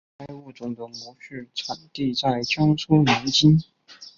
[0.17, 3.63] 该物种的模式产地在江苏南京。